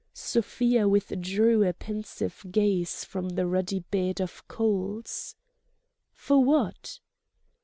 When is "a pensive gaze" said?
1.61-3.05